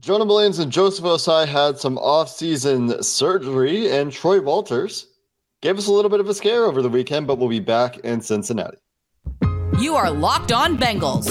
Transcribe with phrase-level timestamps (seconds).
[0.00, 5.08] Jonah Williams and Joseph Ossai had some off-season surgery, and Troy Walters
[5.60, 7.98] gave us a little bit of a scare over the weekend, but we'll be back
[7.98, 8.78] in Cincinnati.
[9.78, 11.28] You are Locked On Bengals,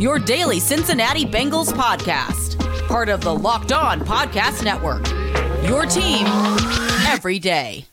[0.00, 2.56] your daily Cincinnati Bengals podcast,
[2.86, 5.04] part of the Locked On Podcast Network.
[5.68, 6.24] Your team
[7.08, 7.87] every day.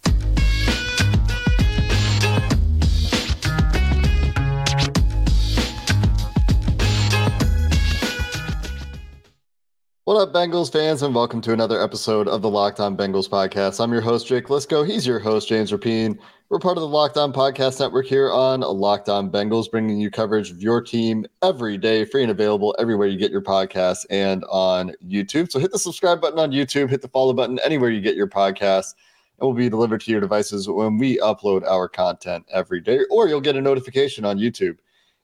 [10.06, 13.84] What up, Bengals fans, and welcome to another episode of the Locked On Bengals podcast.
[13.84, 14.88] I'm your host, Jake Liscow.
[14.88, 16.20] He's your host, James Rapien.
[16.50, 20.12] We're part of the Locked On Podcast Network here on Locked On Bengals, bringing you
[20.12, 24.44] coverage of your team every day, free and available everywhere you get your podcasts and
[24.44, 25.50] on YouTube.
[25.50, 28.30] So hit the subscribe button on YouTube, hit the follow button anywhere you get your
[28.30, 28.94] podcasts,
[29.40, 33.28] and will be delivered to your devices when we upload our content every day, or
[33.28, 34.78] you'll get a notification on YouTube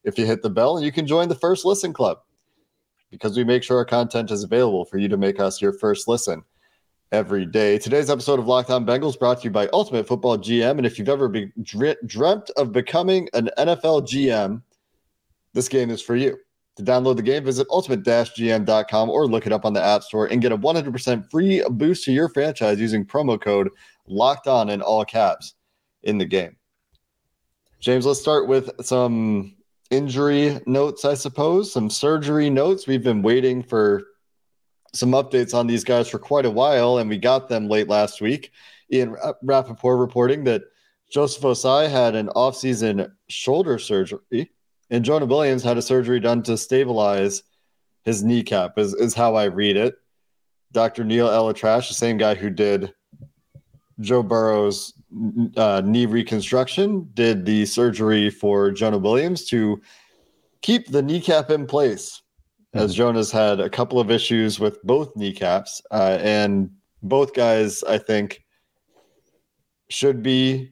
[0.06, 2.22] if you hit the bell, and you can join the First Listen Club
[3.12, 6.08] because we make sure our content is available for you to make us your first
[6.08, 6.42] listen
[7.12, 7.78] every day.
[7.78, 10.78] Today's episode of Locked On Bengals brought to you by Ultimate Football GM.
[10.78, 14.64] And if you've ever been dreamt of becoming an NFL GM,
[15.54, 16.38] this game is for you.
[16.78, 20.42] To download the game, visit ultimate-gm.com or look it up on the App Store and
[20.42, 23.70] get a 100% free boost to your franchise using promo code
[24.08, 25.56] Locked On in all caps
[26.04, 26.56] in the game.
[27.82, 29.56] James, let's start with some
[29.92, 32.88] injury notes, I suppose, some surgery notes.
[32.88, 34.04] We've been waiting for
[34.94, 38.22] some updates on these guys for quite a while, and we got them late last
[38.22, 38.52] week.
[38.92, 40.64] Ian Rapoport reporting that
[41.12, 44.52] Joseph Ossai had an offseason shoulder surgery,
[44.90, 47.44] and Jonah Williams had a surgery done to stabilize
[48.04, 49.96] his kneecap, is, is how I read it.
[50.72, 51.04] Dr.
[51.04, 52.94] Neil ElAttrache, the same guy who did
[54.00, 54.94] Joe Burrow's
[55.58, 59.82] uh, knee reconstruction, did the surgery for Jonah Williams to
[60.62, 62.22] keep the kneecap in place,
[62.74, 62.98] as hmm.
[62.98, 66.70] Jonah's had a couple of issues with both kneecaps, uh, and
[67.04, 68.44] both guys, I think,
[69.90, 70.72] should be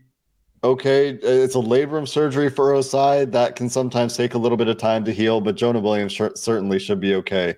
[0.64, 1.10] okay.
[1.10, 5.04] It's a labrum surgery for Ossai that can sometimes take a little bit of time
[5.06, 7.56] to heal, but Jonah Williams sh- certainly should be okay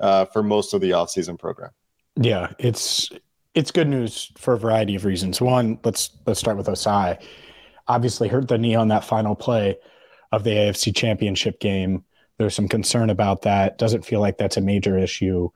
[0.00, 1.70] uh, for most of the offseason program.
[2.16, 3.10] Yeah, it's
[3.58, 5.40] it's good news for a variety of reasons.
[5.40, 7.20] One, let's let's start with Ossai.
[7.88, 9.76] Obviously, hurt the knee on that final play
[10.30, 12.04] of the AFC Championship game.
[12.38, 13.76] There's some concern about that.
[13.76, 15.48] Doesn't feel like that's a major issue.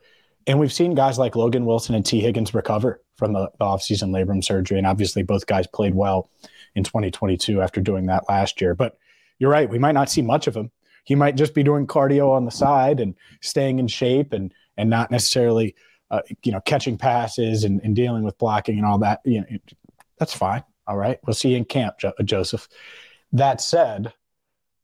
[0.48, 4.10] And we've seen guys like Logan Wilson and Tee Higgins recover from the, the offseason
[4.10, 4.78] labrum surgery.
[4.78, 6.28] And obviously, both guys played well
[6.74, 8.74] in 2022 after doing that last year.
[8.74, 8.98] But
[9.38, 10.72] you're right, we might not see much of him.
[11.04, 14.90] He might just be doing cardio on the side and staying in shape and and
[14.90, 15.76] not necessarily
[16.12, 19.46] uh, you know, catching passes and, and, dealing with blocking and all that, you know,
[20.18, 20.62] that's fine.
[20.86, 21.18] All right.
[21.26, 22.68] We'll see you in camp, jo- Joseph.
[23.32, 24.12] That said,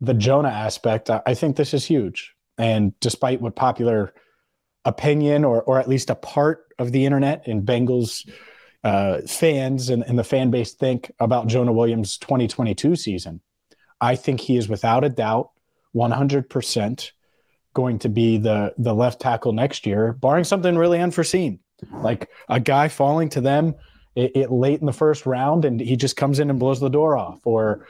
[0.00, 2.34] the Jonah aspect, I, I think this is huge.
[2.56, 4.14] And despite what popular
[4.86, 8.28] opinion or, or at least a part of the internet and Bengals
[8.82, 13.42] uh, fans and, and the fan base think about Jonah Williams' 2022 season,
[14.00, 15.50] I think he is without a doubt
[15.94, 17.10] 100%
[17.74, 21.60] going to be the the left tackle next year, barring something really unforeseen,
[21.92, 23.74] like a guy falling to them
[24.18, 26.88] it, it, late in the first round, and he just comes in and blows the
[26.88, 27.86] door off, or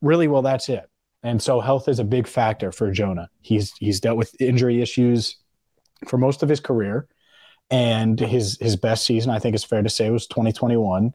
[0.00, 0.88] really, well, that's it.
[1.22, 3.28] And so, health is a big factor for Jonah.
[3.42, 5.36] He's he's dealt with injury issues
[6.06, 7.08] for most of his career,
[7.70, 11.12] and his his best season, I think, is fair to say, was 2021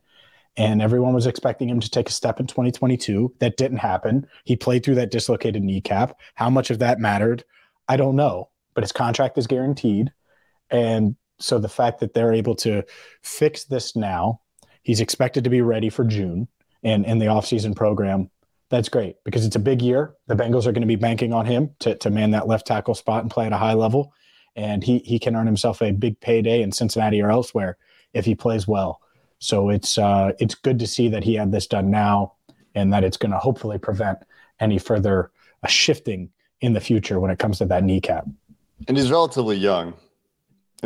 [0.55, 3.33] and everyone was expecting him to take a step in 2022.
[3.39, 4.27] That didn't happen.
[4.43, 6.17] He played through that dislocated kneecap.
[6.35, 7.43] How much of that mattered?
[7.87, 10.11] I don't know, but his contract is guaranteed.
[10.69, 12.83] And so the fact that they're able to
[13.21, 14.41] fix this now,
[14.83, 16.47] he's expected to be ready for June
[16.83, 18.29] and in the offseason program.
[18.69, 20.15] That's great because it's a big year.
[20.27, 22.95] The Bengals are going to be banking on him to, to man that left tackle
[22.95, 24.13] spot and play at a high level.
[24.55, 27.77] And he, he can earn himself a big payday in Cincinnati or elsewhere
[28.13, 29.01] if he plays well.
[29.43, 32.35] So it's uh, it's good to see that he had this done now
[32.75, 34.19] and that it's going to hopefully prevent
[34.61, 35.31] any further
[35.61, 36.29] uh, shifting
[36.61, 38.25] in the future when it comes to that kneecap.
[38.87, 39.95] And he's relatively young.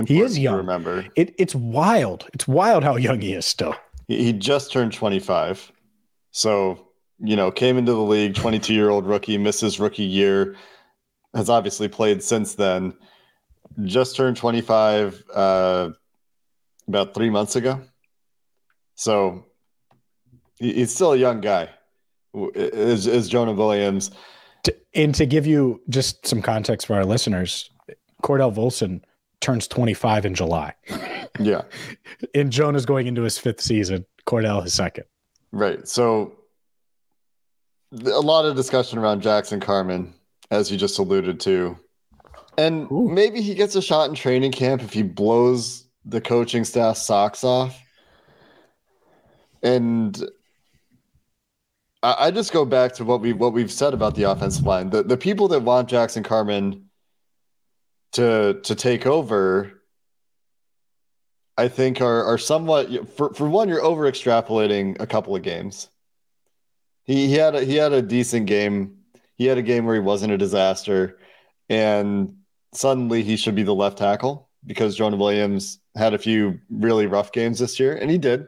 [0.07, 0.57] He is young.
[0.57, 2.27] Remember, it, it's wild.
[2.33, 3.75] It's wild how young he is still.
[4.07, 5.71] He, he just turned 25.
[6.31, 6.87] So,
[7.19, 10.55] you know, came into the league, 22 year old rookie, misses rookie year,
[11.35, 12.95] has obviously played since then.
[13.83, 15.89] Just turned 25 uh,
[16.87, 17.79] about three months ago.
[18.97, 19.45] So
[20.57, 21.69] he's still a young guy.
[22.33, 24.11] Is is Jonah Williams?
[24.93, 27.69] And to give you just some context for our listeners,
[28.23, 29.01] Cordell Volson
[29.39, 30.73] turns 25 in July.
[31.39, 31.61] Yeah.
[32.35, 34.05] and Jonah's going into his fifth season.
[34.25, 35.05] Cordell his second.
[35.51, 35.87] Right.
[35.87, 36.35] So
[37.93, 40.13] a lot of discussion around Jackson Carman,
[40.51, 41.77] as you just alluded to.
[42.57, 43.07] And Ooh.
[43.07, 47.43] maybe he gets a shot in training camp if he blows the coaching staff socks
[47.43, 47.79] off.
[49.63, 50.21] And
[52.03, 54.89] I, just go back to what we what we've said about the offensive line.
[54.89, 56.89] The the people that want Jackson Carman
[58.13, 59.81] to to take over
[61.57, 65.89] I think are are somewhat for for one you're over extrapolating a couple of games.
[67.03, 68.97] He he had a, he had a decent game.
[69.35, 71.19] He had a game where he wasn't a disaster
[71.69, 72.35] and
[72.73, 77.31] suddenly he should be the left tackle because Jonah Williams had a few really rough
[77.31, 78.47] games this year and he did.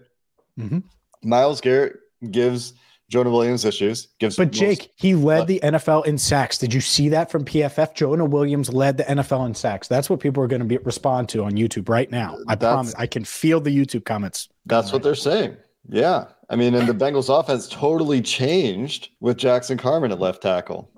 [0.59, 0.79] Mm-hmm.
[1.23, 1.97] Myles Garrett
[2.31, 2.73] gives
[3.09, 4.07] Jonah Williams issues.
[4.19, 6.57] Gives but Jake, most, he led uh, the NFL in sacks.
[6.57, 7.95] Did you see that from PFF?
[7.95, 9.87] Jonah Williams led the NFL in sacks.
[9.87, 12.37] That's what people are going to be respond to on YouTube right now.
[12.47, 12.93] I promise.
[12.97, 14.49] I can feel the YouTube comments.
[14.65, 15.57] That's what they're saying.
[15.87, 20.91] Yeah, I mean, and the Bengals offense totally changed with Jackson Carman at left tackle.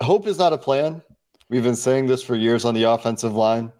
[0.00, 1.00] Hope is not a plan.
[1.48, 3.70] We've been saying this for years on the offensive line.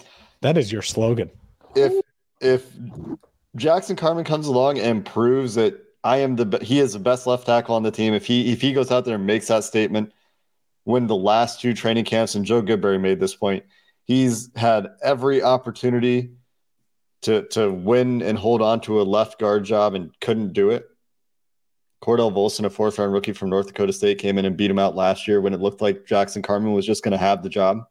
[0.41, 1.31] That is your slogan.
[1.75, 1.95] If
[2.41, 2.71] if
[3.57, 7.47] Jackson Carman comes along and proves that I am the he is the best left
[7.47, 8.15] tackle on the team.
[8.15, 10.13] If he if he goes out there and makes that statement,
[10.85, 13.65] when the last two training camps and Joe Goodberry made this point,
[14.05, 16.33] he's had every opportunity
[17.23, 20.87] to to win and hold on to a left guard job and couldn't do it.
[22.03, 24.79] Cordell Volson, a fourth round rookie from North Dakota State, came in and beat him
[24.79, 27.49] out last year when it looked like Jackson Carman was just going to have the
[27.49, 27.85] job.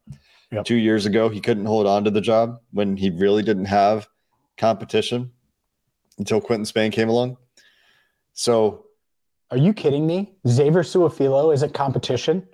[0.51, 0.65] Yep.
[0.65, 4.09] Two years ago, he couldn't hold on to the job when he really didn't have
[4.57, 5.31] competition
[6.17, 7.37] until Quinton Spain came along.
[8.33, 8.85] So,
[9.49, 10.33] are you kidding me?
[10.47, 12.47] Xavier Su'a-Filo is a competition.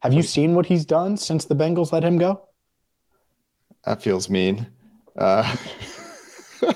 [0.00, 2.48] Have you seen what he's done since the Bengals let him go?
[3.84, 4.66] That feels mean.
[5.16, 5.56] Uh,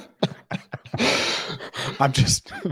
[2.01, 2.53] I'm just.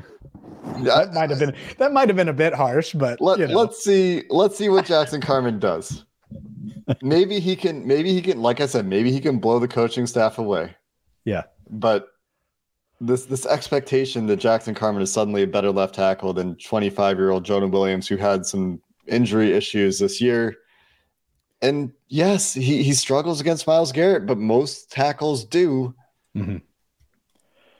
[0.82, 3.54] that might have been that might have been a bit harsh, but let, you know.
[3.54, 6.04] let's see let's see what Jackson Carman does.
[7.02, 10.06] maybe he can maybe he can like I said maybe he can blow the coaching
[10.06, 10.74] staff away.
[11.24, 12.08] Yeah, but
[13.00, 17.30] this this expectation that Jackson Carman is suddenly a better left tackle than 25 year
[17.30, 20.56] old Jonah Williams, who had some injury issues this year.
[21.62, 25.94] And yes, he, he struggles against Myles Garrett, but most tackles do.
[26.36, 26.58] Mm-hmm.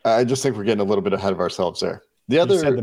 [0.05, 2.03] I just think we're getting a little bit ahead of ourselves there.
[2.29, 2.77] The other, you said,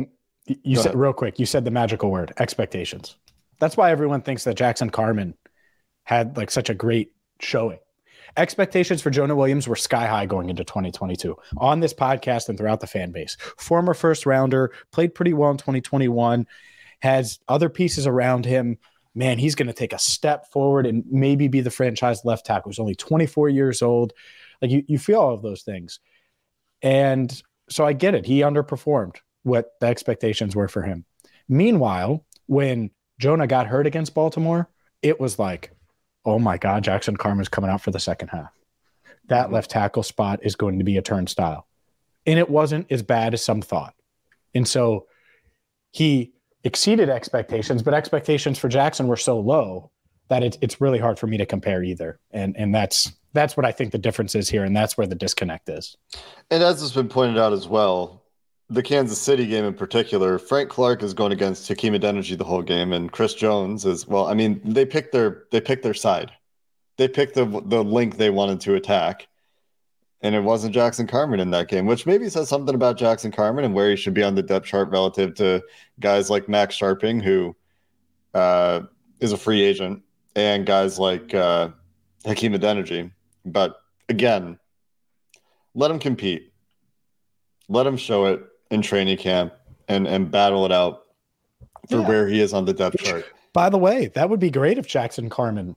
[0.45, 3.15] the, you said real quick, you said the magical word expectations.
[3.59, 5.35] That's why everyone thinks that Jackson Carman
[6.03, 7.79] had like such a great showing
[8.37, 12.79] Expectations for Jonah Williams were sky high going into 2022 on this podcast and throughout
[12.79, 13.37] the fan base.
[13.57, 16.47] Former first rounder, played pretty well in 2021,
[17.01, 18.77] has other pieces around him.
[19.15, 22.71] Man, he's going to take a step forward and maybe be the franchise left tackle.
[22.71, 24.13] He's only 24 years old.
[24.61, 25.99] Like you, you feel all of those things.
[26.81, 28.25] And so I get it.
[28.25, 31.05] He underperformed what the expectations were for him.
[31.47, 34.69] Meanwhile, when Jonah got hurt against Baltimore,
[35.01, 35.71] it was like,
[36.25, 38.51] oh my God, Jackson Carman's coming out for the second half.
[39.27, 41.67] That left tackle spot is going to be a turnstile.
[42.25, 43.95] And it wasn't as bad as some thought.
[44.53, 45.07] And so
[45.91, 46.33] he
[46.63, 49.91] exceeded expectations, but expectations for Jackson were so low
[50.29, 52.19] that it, it's really hard for me to compare either.
[52.31, 55.15] And and that's that's what I think the difference is here, and that's where the
[55.15, 55.97] disconnect is.
[56.51, 58.22] And as has been pointed out as well,
[58.69, 62.61] the Kansas City game in particular, Frank Clark is going against Hakeem Adeniji the whole
[62.61, 64.27] game, and Chris Jones is well.
[64.27, 66.31] I mean, they picked their they picked their side.
[66.97, 69.27] They picked the the link they wanted to attack,
[70.21, 73.65] and it wasn't Jackson Carman in that game, which maybe says something about Jackson Carman
[73.65, 75.61] and where he should be on the depth chart relative to
[75.99, 77.55] guys like Max Scharping, who
[78.33, 78.81] uh,
[79.19, 80.01] is a free agent,
[80.35, 81.69] and guys like uh,
[82.25, 83.11] Hakeem Adeniji.
[83.45, 83.75] But
[84.07, 84.57] again,
[85.75, 86.53] let him compete.
[87.67, 88.43] Let him show it
[88.73, 89.53] in training camp
[89.87, 91.03] and and battle it out
[91.89, 92.07] for yeah.
[92.07, 93.25] where he is on the depth chart.
[93.53, 95.75] By the way, that would be great if Jackson Carman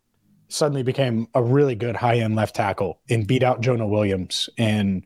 [0.49, 5.05] suddenly became a really good high end left tackle and beat out Jonah Williams and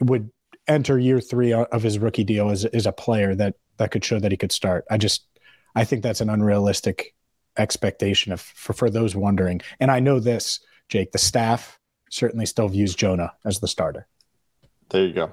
[0.00, 0.30] would
[0.66, 4.18] enter year three of his rookie deal as, as a player that that could show
[4.18, 4.84] that he could start.
[4.90, 5.26] I just
[5.76, 7.14] I think that's an unrealistic
[7.56, 9.60] expectation of for, for those wondering.
[9.78, 11.78] And I know this, Jake, the staff
[12.10, 14.08] certainly still views Jonah as the starter.
[14.90, 15.32] There you go.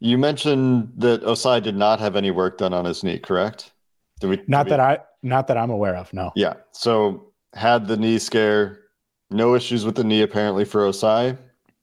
[0.00, 3.72] You mentioned that Ossai did not have any work done on his knee, correct?
[4.20, 6.12] Did we, not did we, that I not that I'm aware of.
[6.12, 6.32] No.
[6.36, 6.54] Yeah.
[6.72, 8.82] So had the knee scare.
[9.30, 11.36] No issues with the knee apparently for Ossai.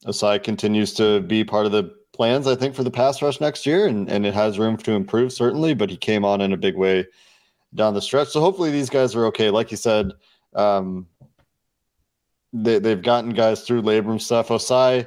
[0.06, 3.66] Ossai continues to be part of the plans, I think, for the pass rush next
[3.66, 6.56] year, and, and it has room to improve, certainly, but he came on in a
[6.56, 7.06] big way
[7.74, 8.28] down the stretch.
[8.28, 9.50] So hopefully these guys are okay.
[9.50, 10.12] Like you said,
[10.54, 11.06] um,
[12.52, 14.48] they, they've gotten guys through labrum stuff.
[14.48, 15.06] Ossai,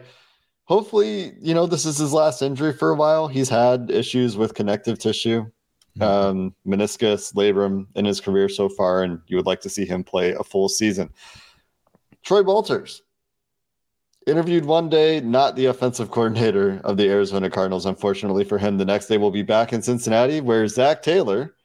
[0.68, 3.28] hopefully, you know, this is his last injury for a while.
[3.28, 5.46] He's had issues with connective tissue,
[5.98, 6.04] mm-hmm.
[6.04, 10.04] um, meniscus, labrum in his career so far, and you would like to see him
[10.04, 11.10] play a full season.
[12.24, 13.02] Troy Walters
[14.28, 18.78] interviewed one day, not the offensive coordinator of the Arizona Cardinals, unfortunately for him.
[18.78, 21.56] The next day, will be back in Cincinnati, where Zac Taylor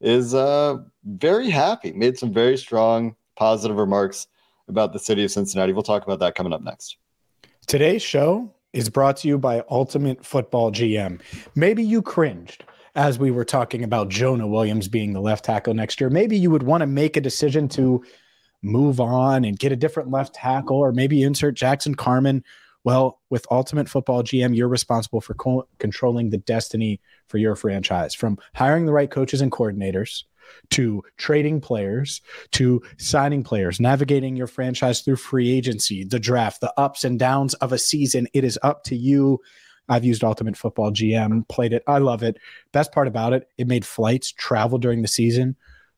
[0.00, 4.26] is uh, very happy, made some very strong, positive remarks
[4.68, 5.74] about the city of Cincinnati.
[5.74, 6.96] We'll talk about that coming up next.
[7.66, 11.20] Today's show is brought to you by Ultimate Football GM.
[11.56, 12.62] Maybe you cringed
[12.94, 16.08] as we were talking about Jonah Williams being the left tackle next year.
[16.08, 18.04] Maybe you would want to make a decision to
[18.62, 22.44] move on and get a different left tackle, or maybe insert Jackson Carman.
[22.84, 28.14] Well, with Ultimate Football GM, you're responsible for co- controlling the destiny for your franchise
[28.14, 30.22] from hiring the right coaches and coordinators
[30.70, 32.20] to trading players
[32.52, 37.54] to signing players, navigating your franchise through free agency, the draft, the ups and downs
[37.54, 38.26] of a season.
[38.32, 39.40] It is up to you.
[39.88, 41.82] I've used Ultimate Football GM, played it.
[41.86, 42.38] I love it.
[42.72, 45.56] Best part about it, it made flights, travel during the season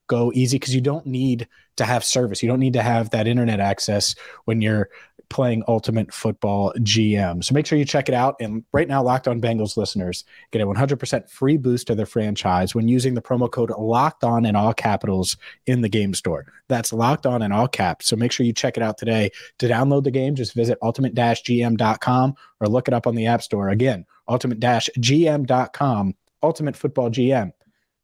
[0.09, 2.43] go easy because you don't need to have service.
[2.43, 4.89] You don't need to have that internet access when you're
[5.31, 7.45] playing Ultimate Football GM.
[7.45, 8.37] So make sure you check it out.
[8.41, 12.75] And right now, Locked On Bengals listeners get a 100% free boost to their franchise
[12.75, 16.47] when using the promo code Locked On in all capitals in the game store.
[16.69, 18.07] That's Locked On in all caps.
[18.07, 19.31] So make sure you check it out today.
[19.59, 23.69] To download the game, just visit ultimate-gm.com or look it up on the App Store.
[23.69, 26.15] Again, ultimate-gm.com.
[26.43, 27.53] Ultimate Football GM.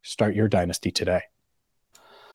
[0.03, 1.23] Start your dynasty today.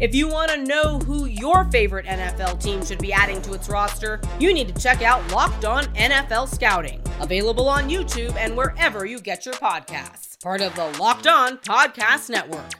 [0.00, 3.68] If you want to know who your favorite NFL team should be adding to its
[3.68, 9.04] roster, you need to check out Locked On NFL Scouting, available on YouTube and wherever
[9.04, 10.40] you get your podcasts.
[10.42, 12.70] Part of the Locked On Podcast Network.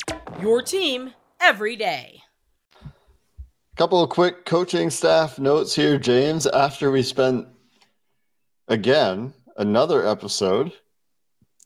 [0.41, 2.23] Your team every day.
[3.77, 6.47] Couple of quick coaching staff notes here, James.
[6.47, 7.47] After we spent
[8.69, 10.73] again another episode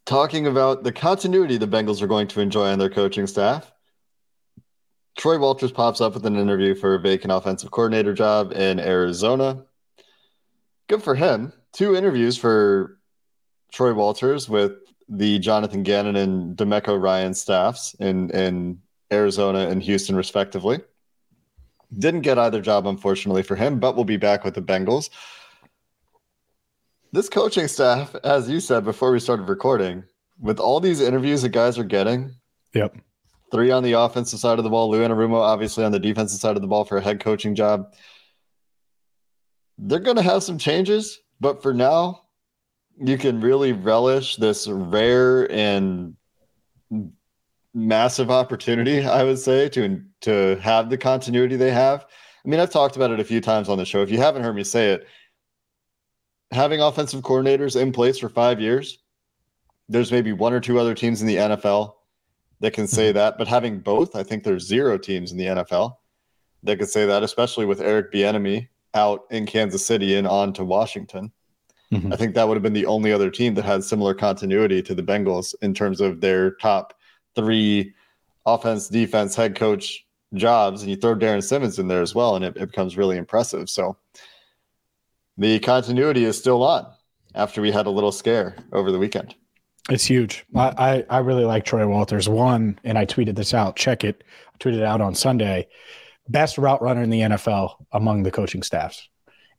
[0.05, 3.71] talking about the continuity the Bengals are going to enjoy on their coaching staff
[5.17, 9.65] Troy Walters pops up with an interview for a vacant offensive coordinator job in Arizona.
[10.89, 11.53] Good for him.
[11.73, 12.99] Two interviews for
[13.73, 14.73] Troy Walters with
[15.09, 18.81] the Jonathan Gannon and DeMeco Ryan staffs in, in
[19.13, 20.81] Arizona and Houston, respectively.
[21.97, 25.11] Didn't get either job, unfortunately, for him, but we'll be back with the Bengals.
[27.13, 30.03] This coaching staff, as you said before we started recording,
[30.41, 32.35] with all these interviews that guys are getting,
[32.73, 32.97] yep,
[33.51, 34.91] three on the offensive side of the ball.
[34.91, 37.95] Lou Anarumo, obviously, on the defensive side of the ball for a head coaching job.
[39.79, 42.23] They're going to have some changes, but for now,
[42.99, 46.15] you can really relish this rare and
[47.75, 52.07] massive opportunity, I would say, to to have the continuity they have.
[52.45, 54.03] I mean, I've talked about it a few times on the show.
[54.03, 55.07] If you haven't heard me say it,
[56.51, 58.99] having offensive coordinators in place for five years,
[59.89, 61.95] there's maybe one or two other teams in the NFL
[62.65, 63.19] that can say mm-hmm.
[63.19, 63.37] that.
[63.37, 65.97] But having both, I think there's zero teams in the NFL
[66.63, 70.65] that could say that, especially with Eric Bieniemy out in Kansas City and on to
[70.65, 71.31] Washington.
[71.93, 72.11] Mm-hmm.
[72.11, 74.95] I think that would have been the only other team that had similar continuity to
[74.95, 76.95] the Bengals in terms of their top
[77.37, 77.93] three
[78.47, 80.81] offense, defense, head coach jobs.
[80.81, 83.69] And you throw Darrin Simmons in there as well, and it, it becomes really impressive.
[83.69, 83.99] So
[85.37, 86.87] the continuity is still on
[87.35, 89.35] after we had a little scare over the weekend.
[89.91, 90.47] It's huge.
[90.55, 92.29] I, I, I really like Troy Walters.
[92.29, 93.77] One, and I tweeted this out.
[93.77, 94.25] Check it.
[94.55, 95.69] I tweeted it out on Sunday.
[96.29, 99.09] Best route runner in the NFL among the coaching staffs.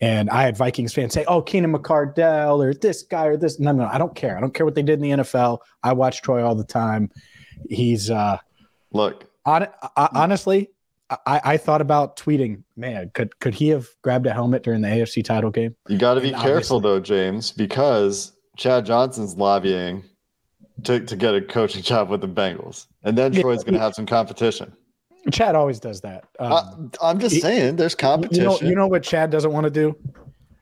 [0.02, 3.72] And I had Vikings fans say, "Oh, Keenan McCardell or this guy or this." No,
[3.72, 4.36] no, I don't care.
[4.38, 5.60] I don't care what they did in the NFL.
[5.84, 7.12] I watch Troy all the time.
[7.70, 8.38] He's uh,
[8.92, 9.26] look.
[9.46, 10.72] On, I, honestly,
[11.10, 12.64] I, I thought about tweeting.
[12.76, 15.76] Man, could could he have grabbed a helmet during the AFC title game?
[15.88, 20.04] You got to be careful though, James, because Chad Johnson's lobbying
[20.84, 22.88] to, to get a coaching job with the Bengals.
[23.04, 24.74] And then Troy's going to have some competition.
[25.32, 26.26] Chad always does that.
[26.40, 26.66] Um, uh,
[27.02, 28.44] I'm just he, saying, there's competition.
[28.44, 29.96] You know, you know what Chad doesn't want to do?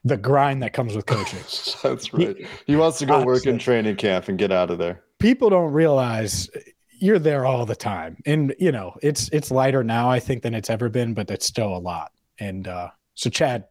[0.06, 1.40] The grind that comes with coaching.
[1.84, 2.38] That's right.
[2.38, 5.04] He, he wants to go honestly, work in training camp and get out of there.
[5.20, 6.50] People don't realize
[6.92, 10.54] you're there all the time, and you know it's it's lighter now, I think, than
[10.54, 12.12] it's ever been, but it's still a lot.
[12.40, 13.66] And uh, so Chad,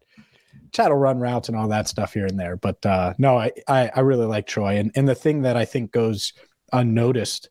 [0.72, 3.52] Chad will run routes and all that stuff here and there, but uh, no, I,
[3.68, 6.32] I I really like Troy, and and the thing that I think goes
[6.72, 7.50] unnoticed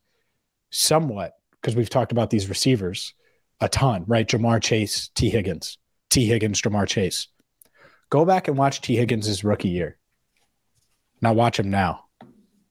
[0.71, 3.13] somewhat because we've talked about these receivers
[3.61, 4.27] a ton, right?
[4.27, 5.77] Ja'Marr Chase, Tee Higgins,
[6.09, 7.27] Tee Higgins, Ja'Marr Chase.
[8.09, 9.97] Go back and watch Tee Higgins' rookie year.
[11.21, 12.05] Now watch him now.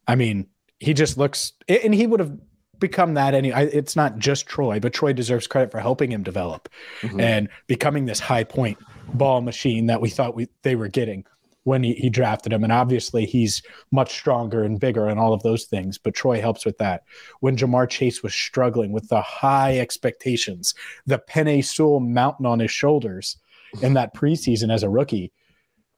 [0.06, 0.48] I mean,
[0.80, 2.36] he just looks, and he would have
[2.80, 3.50] become that any.
[3.50, 6.68] It's not just Troy, but Troy deserves credit for helping him develop
[7.02, 7.20] mm-hmm.
[7.20, 8.78] and becoming this high point
[9.14, 11.24] ball machine that we thought we they were getting
[11.64, 12.64] when he, he drafted him.
[12.64, 13.62] And obviously, he's
[13.92, 15.98] much stronger and bigger and all of those things.
[15.98, 17.02] But Troy helps with that.
[17.40, 20.74] When Ja'Marr Chase was struggling with the high expectations,
[21.06, 23.36] the Penei Sewell mountain on his shoulders
[23.82, 25.32] in that preseason as a rookie,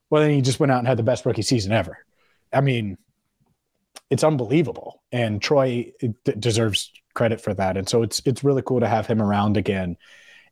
[0.09, 2.05] well, then he just went out and had the best rookie season ever.
[2.51, 2.97] I mean,
[4.09, 7.77] it's unbelievable, and Troy d- deserves credit for that.
[7.77, 9.97] And so it's it's really cool to have him around again,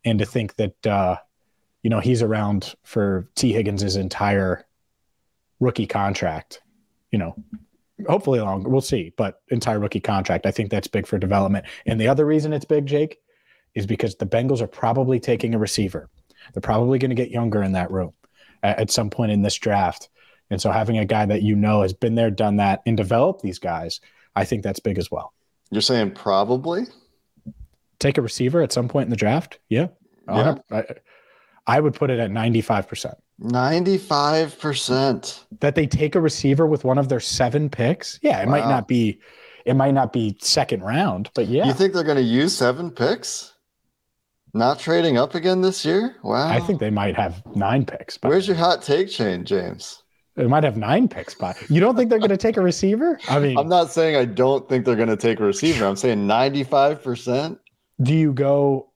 [0.04, 1.18] and to think that uh,
[1.84, 4.66] you know he's around for Tee Higgins' entire
[5.60, 6.62] rookie contract.
[7.12, 7.36] You know,
[8.08, 8.70] hopefully longer.
[8.70, 10.46] We'll see, but entire rookie contract.
[10.46, 11.66] I think that's big for development.
[11.86, 13.18] And the other reason it's big, Jake,
[13.76, 16.10] is because the Bengals are probably taking a receiver.
[16.54, 18.14] They're probably going to get younger in that room
[18.64, 20.10] at, at some point in this draft.
[20.50, 23.42] And so having a guy that you know has been there, done that, and developed
[23.42, 24.02] these guys,
[24.36, 25.34] I think that's big as well.
[25.70, 26.86] You're saying probably
[28.00, 29.60] take a receiver at some point in the draft?
[29.70, 29.88] Yeah.
[30.28, 30.34] yeah.
[30.34, 30.56] Uh-huh.
[30.72, 30.86] I,
[31.72, 33.16] I would put it at 95%.
[33.42, 35.40] 95%.
[35.62, 38.20] That they take a receiver with one of their seven picks?
[38.22, 38.52] Yeah, it wow.
[38.52, 39.22] might not be
[39.64, 41.66] it might not be second round, but yeah.
[41.66, 43.54] You think they're going to use seven picks?
[44.54, 46.18] Not trading up again this year?
[46.24, 46.50] Wow.
[46.50, 48.18] I think they might have nine picks.
[48.18, 50.04] But Where's your hot take chain, James?
[50.36, 51.56] They might have nine picks by.
[51.70, 53.18] You don't think they're going to take a receiver?
[53.30, 55.86] I mean, I'm not saying I don't think they're going to take a receiver.
[55.86, 57.60] I'm saying 95%.
[58.02, 58.90] Do you go?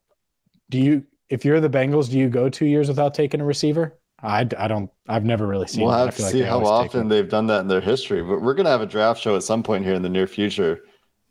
[0.69, 1.05] Do you?
[1.29, 3.97] If you're the Bengals, do you go two years without taking a receiver?
[4.21, 4.89] I, I don't.
[5.07, 5.83] I've never really seen.
[5.83, 8.23] We'll have to see how often they've done that in their history.
[8.23, 10.25] But we're going to have a draft show at some point here in the near
[10.25, 10.83] future,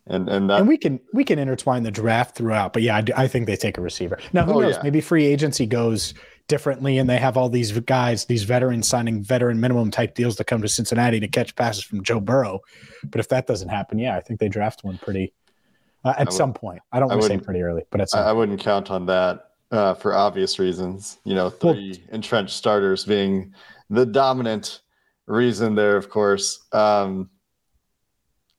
[0.07, 2.73] and and that, and we can we can intertwine the draft throughout.
[2.73, 4.19] But yeah, I, I think they take a receiver.
[4.33, 4.75] Now who oh, knows?
[4.75, 4.83] Yeah.
[4.83, 6.13] Maybe free agency goes
[6.47, 10.43] differently and they have all these guys, these veterans signing veteran minimum type deals to
[10.43, 12.59] come to Cincinnati to catch passes from Joe Burrow.
[13.03, 15.33] But if that doesn't happen, yeah, I think they draft one pretty
[16.03, 16.81] uh, at would, some point.
[16.91, 19.07] I don't want to say pretty early, but at some I, I wouldn't count on
[19.07, 21.19] that uh, for obvious reasons.
[21.23, 23.53] You know, three well, entrenched starters being
[23.89, 24.81] the dominant
[25.27, 26.65] reason there, of course.
[26.71, 27.29] Um,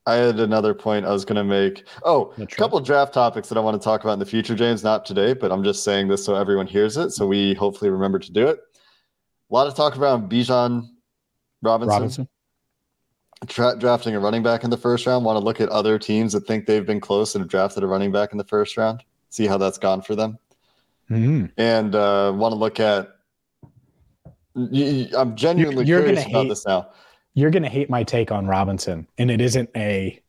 [0.05, 1.85] I had another point I was going to make.
[2.03, 4.81] Oh, a couple draft topics that I want to talk about in the future, James.
[4.81, 7.11] Not today, but I'm just saying this so everyone hears it.
[7.11, 8.59] So we hopefully remember to do it.
[9.49, 10.87] A lot of talk around Bijan
[11.61, 12.29] Robinson, Robinson.
[13.47, 15.25] Tra- drafting a running back in the first round.
[15.25, 17.87] Want to look at other teams that think they've been close and have drafted a
[17.87, 19.03] running back in the first round.
[19.29, 20.39] See how that's gone for them.
[21.09, 21.45] Mm-hmm.
[21.57, 23.13] And uh, want to look at.
[24.55, 26.89] I'm genuinely you're, you're curious about hate- this now
[27.37, 30.19] you're going to hate my take on Robinson, and it isn't a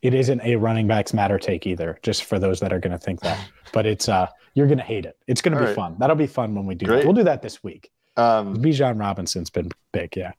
[0.00, 1.98] it isn't a running backs matter take either.
[2.04, 3.36] Just for those that are going to think that,
[3.72, 5.16] but it's uh you're going to hate it.
[5.26, 5.74] It's going to be right.
[5.74, 5.96] fun.
[5.98, 6.86] That'll be fun when we do.
[6.86, 7.04] That.
[7.04, 7.90] We'll do that this week.
[8.16, 10.32] Um, Bijan Robinson's been big, yeah.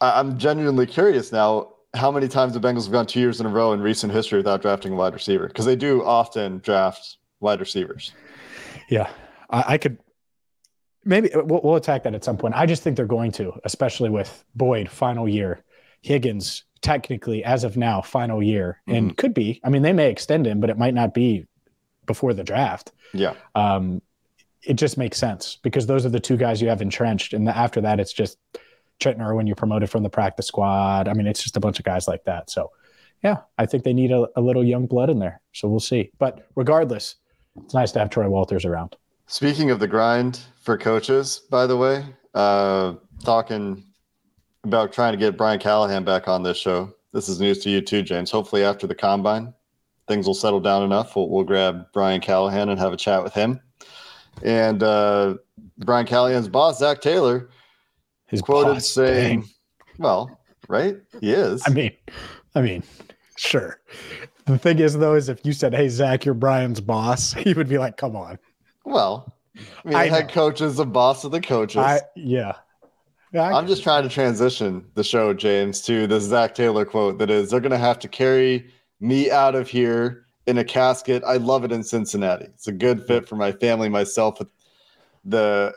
[0.00, 3.48] I'm genuinely curious now how many times the Bengals have gone two years in a
[3.48, 7.60] row in recent history without drafting a wide receiver because they do often draft wide
[7.60, 8.12] receivers.
[8.88, 9.08] Yeah,
[9.50, 9.98] I, I could
[11.06, 12.54] maybe we'll, we'll, attack that at some point.
[12.54, 15.64] I just think they're going to, especially with Boyd final year,
[16.02, 18.96] Higgins technically as of now final year, mm-hmm.
[18.96, 19.60] and could be.
[19.64, 21.46] I mean, they may extend him, but it might not be
[22.04, 22.92] before the draft.
[23.14, 23.34] Yeah.
[23.54, 24.02] Um,
[24.62, 27.56] it just makes sense because those are the two guys you have entrenched, and the,
[27.56, 28.38] after that, it's just
[28.98, 31.08] Trenton Irwin You're promoted from the practice squad.
[31.08, 32.50] I mean, it's just a bunch of guys like that.
[32.50, 32.72] So,
[33.22, 35.40] yeah, I think they need a, a little young blood in there.
[35.52, 36.10] So we'll see.
[36.18, 37.16] But regardless,
[37.64, 38.96] it's nice to have Troy Walters around.
[39.26, 43.84] Speaking of the grind for coaches, by the way, uh, talking
[44.64, 46.92] about trying to get Brian Callahan back on this show.
[47.12, 48.30] This is news to you too, James.
[48.30, 49.54] Hopefully, after the combine,
[50.06, 51.16] things will settle down enough.
[51.16, 53.60] We'll, we'll grab Brian Callahan and have a chat with him.
[54.42, 55.36] And uh,
[55.78, 57.48] Brian Callahan's boss, Zac Taylor,
[58.26, 59.50] his quoted boss, saying, dang.
[59.98, 61.92] "Well, right, he is." I mean,
[62.54, 62.82] I mean,
[63.36, 63.80] sure.
[64.46, 67.68] The thing is, though, is if you said, "Hey, Zac, you're Brian's boss," he would
[67.68, 68.38] be like, "Come on."
[68.84, 71.78] Well, I mean, I head coach is the boss of the coaches.
[71.78, 72.52] I, yeah.
[73.32, 77.18] yeah I am just trying to transition the show, James, to the Zac Taylor quote
[77.18, 81.24] that is, they're going to have to carry me out of here in a casket.
[81.26, 82.46] I love it in Cincinnati.
[82.46, 84.48] It's a good fit for my family, myself, with
[85.24, 85.74] the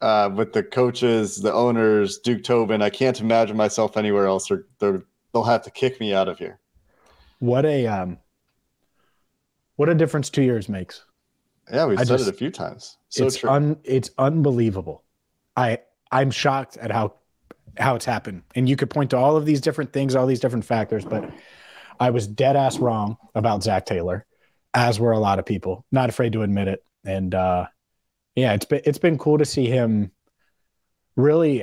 [0.00, 2.82] uh, with the coaches, the owners, Duke Tobin.
[2.82, 4.50] I can't imagine myself anywhere else.
[4.50, 6.58] Or they'll have to kick me out of here.
[7.44, 8.18] What a um,
[9.76, 11.04] What a difference two years makes.
[11.70, 12.96] Yeah, we've I said just- it a few times.
[13.10, 13.50] So it's true.
[13.50, 15.04] un it's unbelievable.
[15.54, 15.80] I
[16.10, 17.14] I'm shocked at how
[17.76, 18.44] how it's happened.
[18.54, 21.30] And you could point to all of these different things, all these different factors, but
[22.00, 24.24] I was dead ass wrong about Zac Taylor,
[24.72, 25.84] as were a lot of people.
[25.92, 26.82] Not afraid to admit it.
[27.04, 27.66] And uh
[28.36, 30.10] yeah, it's been it's been cool to see him
[31.14, 31.62] really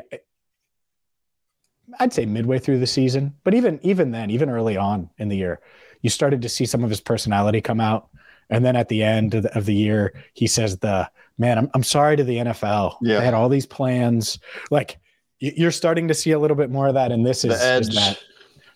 [2.00, 5.38] I'd say midway through the season, but even even then, even early on in the
[5.38, 5.60] year,
[6.02, 8.08] you started to see some of his personality come out.
[8.50, 11.70] And then at the end of the, of the year, he says, "The man, I'm
[11.74, 12.98] I'm sorry to the NFL.
[13.02, 13.20] Yeah.
[13.20, 14.40] I had all these plans.
[14.70, 14.98] Like
[15.40, 17.12] you're starting to see a little bit more of that.
[17.12, 17.88] And this is, the edge.
[17.90, 18.20] is that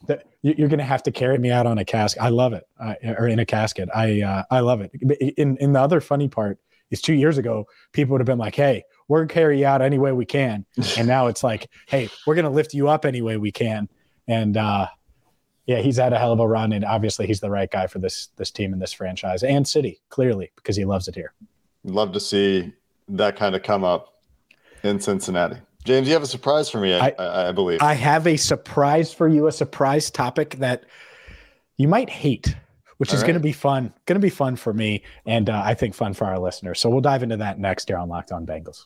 [0.08, 2.22] that you- you're going to have to carry me out on a casket.
[2.24, 3.90] I love it, I, or in a casket.
[3.94, 4.92] I uh, I love it.
[5.38, 6.58] In in the other funny part
[6.92, 9.82] is two years ago, people would have been like, "Hey, we're gonna carry you out
[9.82, 10.66] any way we can,"
[10.98, 13.90] and now it's like, "Hey, we're going to lift you up any way we can."
[14.28, 14.88] And uh,
[15.66, 18.00] yeah, he's had a hell of a run, and obviously he's the right guy for
[18.00, 21.34] this this team and this franchise and city, clearly because he loves it here.
[21.84, 22.74] Love to see
[23.10, 24.16] that kind of come up
[24.84, 25.58] in Cincinnati.
[25.84, 27.80] James, you have a surprise for me, I, I- I, believe.
[27.82, 30.84] I have a surprise for you, a surprise topic that
[31.78, 32.56] you might hate,
[32.98, 33.94] which All is going to be fun.
[34.08, 36.80] Going to be fun for me, and uh, I think fun for our listeners.
[36.80, 38.86] So we'll dive into that next here on Locked On Bengals.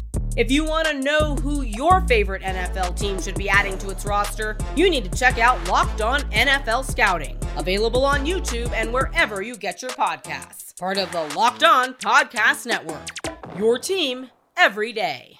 [0.37, 4.05] If you want to know who your favorite NFL team should be adding to its
[4.05, 9.41] roster, you need to check out Locked On NFL Scouting, available on YouTube and wherever
[9.41, 10.79] you get your podcasts.
[10.79, 13.09] Part of the Locked On Podcast Network.
[13.57, 15.37] Your team every day.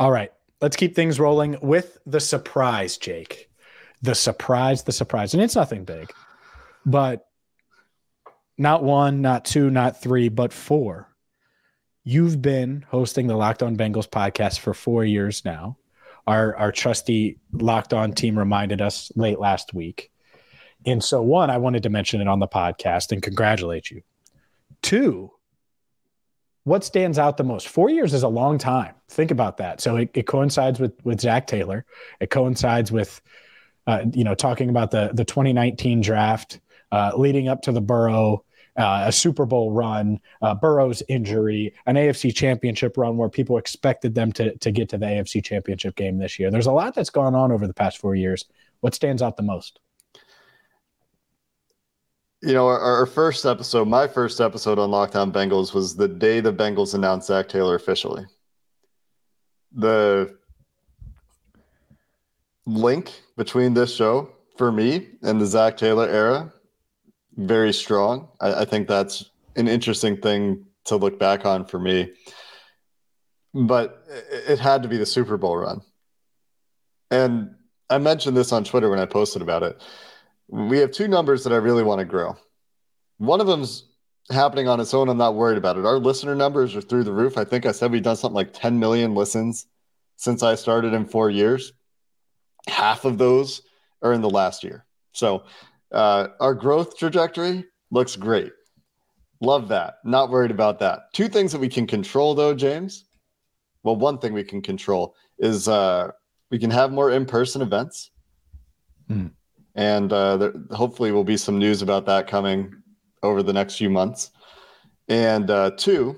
[0.00, 3.50] All right, let's keep things rolling with the surprise, Jake.
[4.00, 6.10] The surprise, the surprise, and it's nothing big,
[6.86, 7.28] but
[8.56, 11.11] not one, not two, not three, but four.
[12.04, 15.76] You've been hosting the Locked On Bengals podcast for four years now.
[16.26, 20.10] Our our trusty Locked On team reminded us late last week.
[20.84, 24.02] And so, one, I wanted to mention it on the podcast and congratulate you.
[24.82, 25.30] Two,
[26.64, 27.68] what stands out the most?
[27.68, 28.94] Four years is a long time.
[29.08, 29.80] Think about that.
[29.80, 31.84] So it, it coincides with with Zac Taylor.
[32.20, 33.20] It coincides with
[33.86, 36.60] uh, you know talking about the the 2019 draft,
[36.90, 38.44] uh, leading up to the Burrow.
[38.76, 44.14] Uh, a Super Bowl run, uh, Burrow's injury, an AFC Championship run where people expected
[44.14, 46.50] them to to get to the AFC Championship game this year.
[46.50, 48.46] There's a lot that's gone on over the past four years.
[48.80, 49.78] What stands out the most?
[52.40, 56.08] You know, our, our first episode, my first episode on Locked On Bengals was the
[56.08, 58.24] day the Bengals announced Zac Taylor officially.
[59.70, 60.36] The
[62.66, 66.52] link between this show for me and the Zac Taylor era,
[67.36, 68.28] very strong.
[68.40, 72.12] I, I think that's an interesting thing to look back on for me.
[73.54, 75.82] But it, it had to be the Super Bowl run.
[77.10, 77.54] And
[77.90, 79.80] I mentioned this on Twitter when I posted about it
[80.52, 82.36] we have two numbers that I really want to grow.
[83.16, 83.84] One of them's
[84.30, 85.08] happening on its own.
[85.08, 85.86] I'm not worried about it.
[85.86, 87.38] Our listener numbers are through the roof.
[87.38, 89.66] I think I said we've done something like 10 million listens
[90.16, 91.72] since I started in four years.
[92.68, 93.62] Half of those
[94.02, 94.84] are in the last year.
[95.12, 95.44] So
[95.92, 98.52] uh, our growth trajectory looks great.
[99.40, 99.94] Love that.
[100.04, 101.12] Not worried about that.
[101.12, 103.04] Two things that we can control, though, James.
[103.82, 106.10] Well, one thing we can control is uh,
[106.50, 108.10] we can have more in person events
[109.74, 112.74] and uh, there hopefully will be some news about that coming
[113.22, 114.30] over the next few months.
[115.08, 116.16] And uh, two,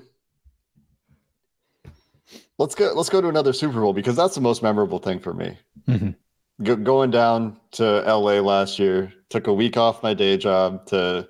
[2.58, 2.92] let's go.
[2.94, 5.56] Let's go to another Super Bowl because that's the most memorable thing for me.
[5.88, 6.14] Mhm.
[6.62, 11.28] Go, going down to LA last year, took a week off my day job to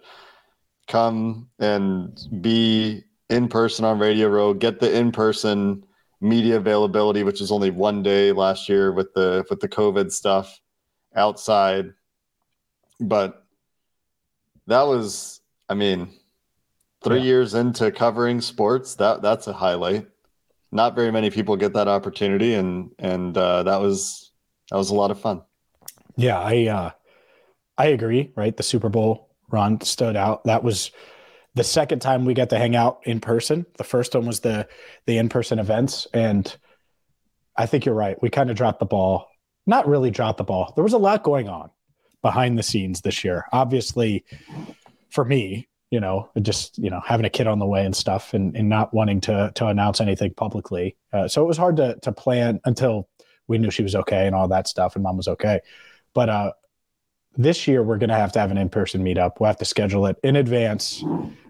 [0.87, 5.85] come and be in person on Radio Row, get the in person
[6.21, 10.61] media availability, which is only one day last year with the with the COVID stuff
[11.17, 11.93] outside
[13.01, 13.45] but
[14.67, 16.09] that was i mean
[17.03, 17.25] three Yeah.
[17.25, 20.07] years into covering sports that that's a highlight
[20.73, 24.33] not very many people get that opportunity and and uh, that was
[24.71, 25.43] that was a lot of fun
[26.17, 26.91] Yeah, I uh
[27.77, 28.57] I agree, right?
[28.57, 30.45] The Super Bowl run stood out.
[30.45, 30.91] That was
[31.55, 33.67] the second time we got to hang out in person.
[33.79, 34.69] The first one was the
[35.07, 36.55] the in-person events and
[37.57, 38.21] I think you're right.
[38.21, 39.29] We kind of dropped the ball.
[39.67, 40.73] Not really dropped the ball.
[40.75, 41.71] There was a lot going on
[42.21, 43.47] behind the scenes this year.
[43.53, 44.25] Obviously,
[45.11, 48.35] for me, you know, just you know having a kid on the way and stuff,
[48.35, 50.97] and, and not wanting to to announce anything publicly.
[51.13, 53.09] Uh, so it was hard to to plan until
[53.49, 55.61] we knew she was okay and all that stuff, and mom was okay.
[56.15, 56.53] But uh,
[57.37, 59.41] this year we're going to have to have an in-person meetup.
[59.41, 61.03] We'll have to schedule it in advance,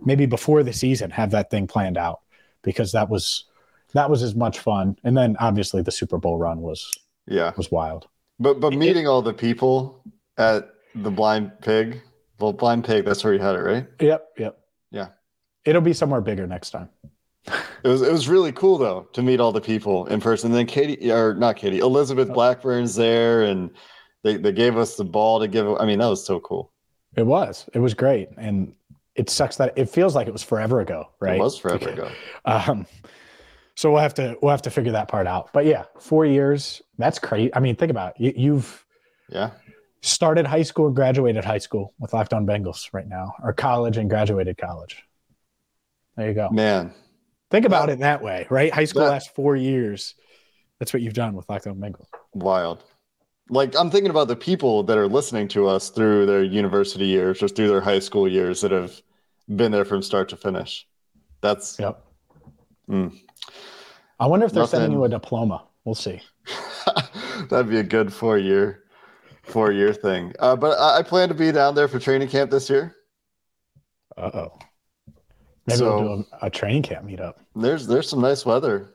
[0.05, 2.21] maybe before the season, have that thing planned out
[2.63, 3.45] because that was
[3.93, 4.97] that was as much fun.
[5.05, 6.91] And then obviously the Super Bowl run was
[7.27, 7.53] Yeah.
[7.57, 8.09] was wild.
[8.41, 10.03] But but meeting all the people
[10.39, 12.01] at the blind pig,
[12.41, 13.87] well, blind pig, that's where you had it, right?
[14.01, 14.59] Yep, yep.
[14.91, 15.09] Yeah.
[15.65, 16.89] It'll be somewhere bigger next time.
[17.47, 20.51] It was it was really cool though to meet all the people in person.
[20.51, 23.71] And then Katie or not Katie, Elizabeth Blackburn's there and
[24.23, 26.73] they, they gave us the ball to give I mean, that was so cool.
[27.17, 27.69] It was.
[27.75, 28.29] It was great.
[28.39, 28.75] And
[29.15, 31.37] it sucks that it feels like it was forever ago, right?
[31.37, 32.11] It was forever ago.
[32.47, 32.87] Um,
[33.77, 35.51] so we'll have to we'll have to figure that part out.
[35.53, 36.81] But yeah, four years.
[36.97, 37.55] That's crazy.
[37.55, 38.23] I mean, think about it.
[38.23, 38.85] You, you've
[39.29, 39.51] Yeah.
[40.01, 44.09] started high school, graduated high school with Locked On Bengals right now, or college and
[44.09, 45.03] graduated college.
[46.17, 46.49] There you go.
[46.51, 46.95] Man.
[47.55, 48.75] Think about it that way, right?
[48.75, 50.17] High school That- lasts four years.
[50.81, 52.09] That's what you've done with On Bengals.
[52.33, 52.83] Wild.
[53.49, 57.45] Like I'm thinking about the people that are listening to us through their university years
[57.45, 59.01] or through their high school years that have
[59.55, 60.85] been there from start to finish.
[61.43, 62.05] That's Yep.
[62.91, 63.21] Mm.
[64.19, 65.65] I wonder if they're sending you a diploma.
[65.85, 66.21] We'll see.
[67.51, 68.83] that'd be a good four year
[69.45, 70.33] four year thing.
[70.41, 72.97] Uh, but I, I plan to be down there for training camp this year.
[74.17, 74.59] Uh oh.
[75.67, 77.35] Maybe So- we'll do a, a training camp meetup.
[77.57, 78.91] There's there's some nice weather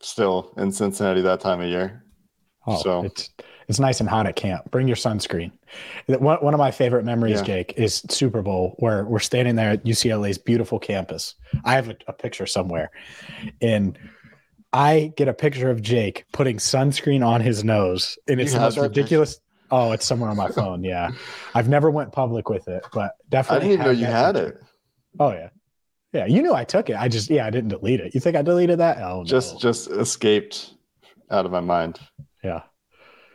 [0.00, 2.04] still in Cincinnati that time of year.
[2.66, 3.30] Oh, So- it's
[3.68, 4.70] it's nice and hot at camp.
[4.70, 5.52] Bring your sunscreen.
[6.06, 7.44] One, one of my favorite memories, Yeah.
[7.44, 11.34] Jake, is Super Bowl where we're standing there at UCLA's beautiful campus.
[11.66, 12.90] I have a, a picture somewhere,
[13.60, 13.98] and
[14.72, 18.60] I get a picture of Jake putting sunscreen on his nose, and You it's the
[18.60, 18.88] most that picture?
[19.00, 19.38] ridiculous.
[19.70, 20.82] Oh, it's somewhere on my phone.
[20.82, 21.10] Yeah,
[21.54, 23.56] I've never went public with it, but definitely.
[23.66, 24.48] I didn't even know you had picture.
[24.52, 24.62] it.
[25.20, 25.48] Oh yeah,
[26.12, 26.26] yeah.
[26.26, 26.96] You knew I took it.
[26.96, 28.14] I just yeah, I didn't delete it.
[28.14, 28.98] You think I deleted that?
[28.98, 29.24] Oh no.
[29.24, 30.74] Just just escaped
[31.30, 31.98] out of my mind.
[32.42, 32.62] yeah.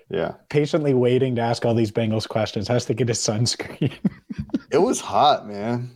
[0.09, 0.33] Yeah.
[0.49, 2.67] Patiently waiting to ask all these Bengals questions.
[2.67, 3.93] Has to get his sunscreen.
[4.71, 5.91] It was hot, man.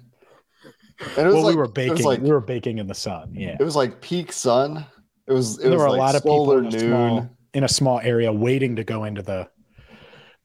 [0.99, 1.93] And it was well, like, we were baking.
[1.93, 3.33] was like we were baking in the sun.
[3.33, 4.85] Yeah, it was like peak sun.
[5.27, 6.79] It was it there was were a like lot of people in a, noon.
[6.79, 9.47] small, in a small area waiting to go into the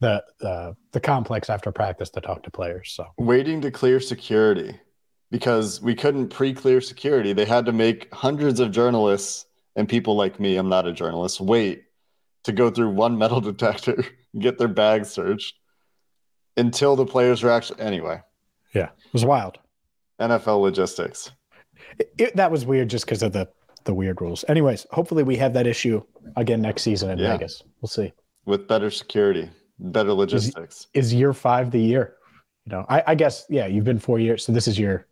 [0.01, 2.91] the uh, the complex after practice to talk to players.
[2.95, 4.79] So waiting to clear security
[5.33, 7.33] because we couldn't pre-clear security.
[7.33, 11.41] They had to make hundreds of journalists and people like me, I'm not a journalist,
[11.41, 11.85] wait
[12.43, 14.05] to go through one metal detector,
[14.37, 15.55] get their bags searched
[16.55, 18.21] until the players were actually anyway.
[18.75, 19.57] yeah, it was wild.
[20.21, 21.31] NFL logistics.
[21.97, 23.49] It, it- that was weird just because of the
[23.85, 24.45] the weird rules.
[24.47, 26.01] Anyways, hopefully we have that issue
[26.37, 27.33] again next season in Yeah.
[27.33, 27.63] Vegas.
[27.81, 28.13] We'll see.
[28.45, 30.87] with better security, better logistics.
[30.93, 32.13] Is year five the year?
[32.65, 33.65] You know, I, I guess yeah.
[33.65, 35.07] You've been four years, so this is your.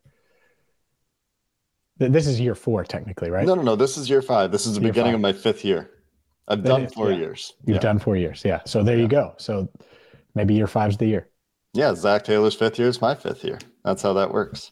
[2.02, 3.46] Th- This is year four, technically, right?
[3.46, 3.76] No, no, no.
[3.76, 4.52] This is year five.
[4.52, 5.16] This is the Year beginning five.
[5.16, 5.92] of my fifth year.
[6.48, 7.18] I've That done is, four yeah.
[7.20, 7.54] years.
[7.66, 7.82] You've yeah.
[7.82, 8.62] done four years, yeah.
[8.66, 9.04] So there Yeah.
[9.04, 9.36] you go.
[9.38, 9.70] So
[10.34, 11.28] maybe year five's the year.
[11.74, 13.60] Yeah, Zac Taylor's fifth year is my fifth year.
[13.86, 14.72] That's how that works.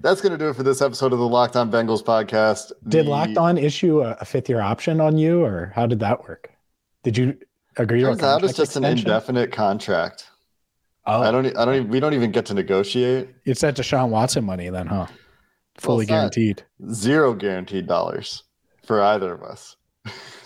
[0.00, 2.72] That's going to do it for this episode of the Locked On Bengals podcast.
[2.88, 6.00] Did The- Locked On issue a, a fifth year option on you, or how did
[6.00, 6.50] that work?
[7.04, 7.38] Did you
[7.76, 10.26] agree to a Turns out it's just an indefinite contract.
[11.06, 11.46] Oh, I don't.
[11.56, 11.74] I don't.
[11.76, 13.28] Even, we don't even get to negotiate.
[13.44, 15.06] it's that Deshaun Watson money then, huh?
[15.78, 16.12] Fully not.
[16.14, 16.64] guaranteed.
[16.92, 18.44] Zero guaranteed dollars
[18.86, 19.76] for either of us.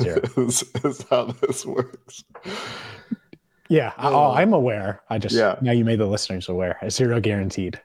[0.00, 0.20] Zero.
[0.36, 2.24] is, is how this works.
[3.68, 3.92] Yeah.
[3.98, 5.02] Oh, I'm aware.
[5.10, 5.56] I just Yeah.
[5.60, 6.78] now you made the listeners aware.
[6.88, 7.80] Zero guaranteed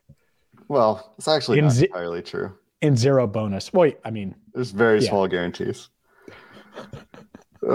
[0.70, 2.54] Well, it's actually In not ze- entirely true.
[2.82, 3.74] and zero bonus.
[3.74, 5.10] Wait, I mean, There's very Yeah.
[5.10, 5.90] small guarantees.
[7.68, 7.70] Uh,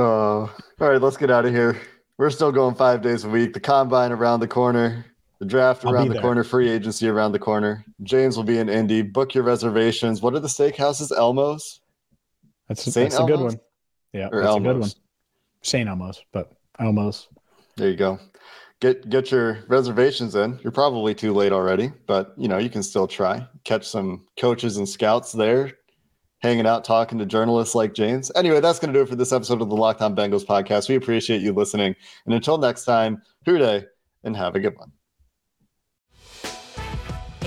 [0.44, 1.80] all right, let's get out of here.
[2.18, 3.52] We're still going five days a week.
[3.54, 5.04] The combine around the corner,
[5.38, 6.22] the draft I'll around the there.
[6.22, 7.84] corner, free agency around the corner.
[8.02, 9.02] James will be in Indy.
[9.02, 10.20] Book your reservations.
[10.20, 11.16] What are the steakhouses?
[11.16, 11.80] Elmo's
[12.68, 13.60] that's Saint that's a good one.
[14.12, 14.74] Yeah, or that's a good one.
[14.74, 14.96] Elmo's?
[15.62, 17.28] Saint Elmo's, but Elmo's.
[17.76, 18.18] There you go.
[18.80, 20.58] Get get your reservations in.
[20.62, 23.46] You're probably too late already, but you know you can still try.
[23.64, 25.72] Catch some coaches and scouts there,
[26.40, 28.30] hanging out, talking to journalists like James.
[28.36, 30.88] Anyway, that's going to do it for this episode of the Locked On Bengals podcast.
[30.88, 31.96] We appreciate you listening,
[32.26, 33.84] and until next time, Who Dey,
[34.22, 34.92] and have a good one.